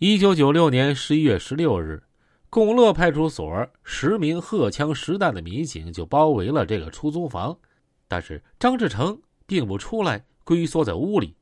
[0.00, 2.00] 一九九六年十一月十六日，
[2.48, 7.58] 共乐派出所十名荷枪实弹的民警就包围了这个出租房，
[8.06, 11.34] 但是张志成并不出来，龟缩在屋里。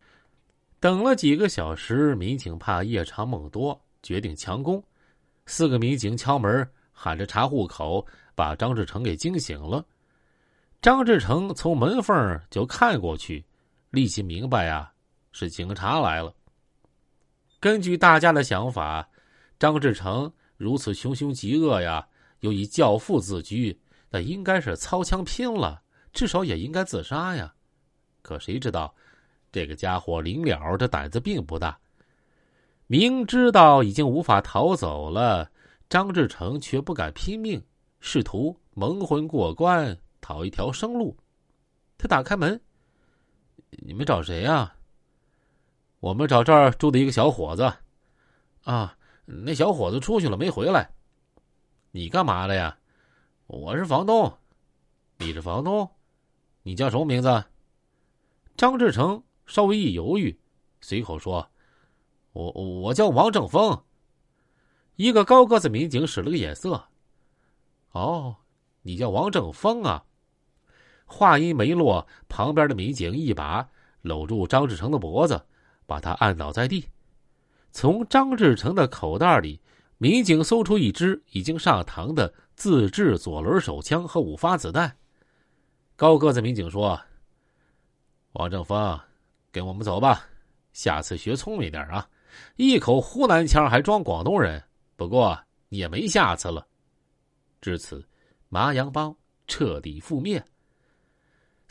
[0.80, 4.82] 等了几个小时，民警怕夜长梦多，决定强攻。
[5.44, 9.84] 四个民警敲门，喊着查户口，把张志成给惊醒了。
[10.80, 13.44] 张志成从门缝就看过去，
[13.90, 14.90] 立即明白啊，
[15.30, 16.32] 是警察来了。
[17.58, 19.08] 根据大家的想法，
[19.58, 22.06] 张志成如此穷凶极恶呀，
[22.40, 27.54] 又以教父自居，那应该是操枪拼了，至少也应该自杀呀。
[28.22, 28.94] 可谁知道，
[29.50, 31.78] 这个家伙临了这胆子并不大。
[32.86, 35.50] 明知道已经无法逃走了，
[35.88, 37.64] 张志成却不敢拼命，
[38.00, 41.16] 试图蒙混过关，讨一条生路。
[41.98, 42.60] 他打开门
[43.82, 44.74] ：“你们找谁呀？”
[46.00, 47.72] 我们找这儿住的一个小伙子，
[48.64, 50.90] 啊，那小伙子出去了没回来。
[51.90, 52.78] 你干嘛的呀？
[53.46, 54.38] 我是房东。
[55.18, 55.90] 你是房东？
[56.62, 57.44] 你叫什么名字？
[58.56, 60.38] 张志成稍微一犹豫，
[60.82, 61.48] 随口说
[62.32, 63.82] ：“我我叫王正峰。”
[64.96, 66.88] 一个高个子民警使了个眼色
[67.92, 68.36] ：“哦，
[68.82, 70.04] 你叫王正峰啊？”
[71.06, 73.70] 话音没落，旁边的民警一把
[74.02, 75.46] 搂住张志成的脖子。
[75.86, 76.84] 把他按倒在地，
[77.70, 79.60] 从张志成的口袋里，
[79.98, 84.94] 民警搜出一支已经上膛的自制左轮手枪和五发子弹。
[85.94, 87.00] 高个子民警说
[88.32, 88.98] ：“王正峰，
[89.52, 90.26] 跟我们走吧，
[90.72, 92.06] 下次学聪明点啊！
[92.56, 94.62] 一口湖南腔还装广东人，
[94.96, 96.66] 不过你也没下次了。”
[97.62, 98.04] 至此，
[98.48, 100.44] 麻阳帮彻底覆灭。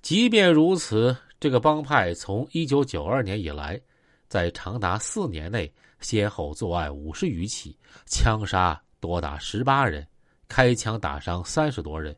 [0.02, 3.80] 即便如此，这个帮派从一九九二年以来。
[4.28, 10.06] 在长达四年内，先后作案五十余起，枪杀多达十八人，
[10.48, 12.16] 开枪打伤三十多人，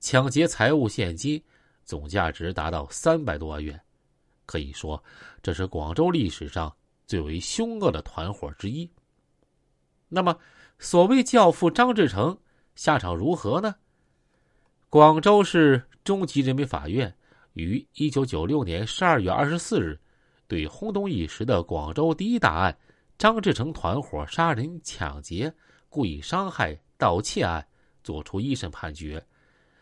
[0.00, 1.42] 抢劫财物现金，
[1.84, 3.80] 总价值达到三百多万元。
[4.46, 5.02] 可以说，
[5.42, 6.74] 这是广州历史上
[7.06, 8.90] 最为凶恶的团伙之一。
[10.08, 10.38] 那么，
[10.78, 12.36] 所谓教父张志成
[12.74, 13.74] 下场如何呢？
[14.90, 17.14] 广州市中级人民法院
[17.54, 19.98] 于一九九六年十二月二十四日。
[20.54, 22.78] 对轰动一时的广州第一大案——
[23.18, 25.52] 张志成团伙杀人、抢劫、
[25.88, 27.66] 故意伤害、盗窃案，
[28.04, 29.20] 作出一审判决，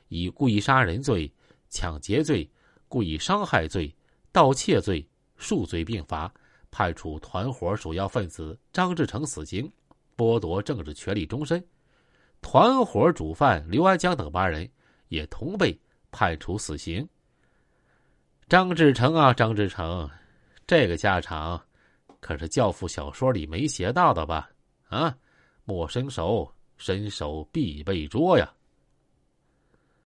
[0.08, 1.30] 以故意杀人罪、
[1.68, 2.50] 抢劫罪、
[2.88, 3.94] 故意伤害罪、
[4.32, 5.06] 盗窃罪
[5.36, 6.32] 数罪并罚，
[6.70, 9.70] 判处团伙首要分子张志成死刑，
[10.16, 11.60] 剥夺政治权利终身；
[12.40, 14.66] 团伙主犯刘安江等八人
[15.08, 15.78] 也同被
[16.10, 17.06] 判处死刑。
[18.48, 20.08] 张志成啊，张志成！
[20.66, 21.60] 这个下场，
[22.20, 24.50] 可是教父小说里没写到的吧？
[24.88, 25.16] 啊，
[25.64, 28.52] 莫伸手，伸手必被捉呀！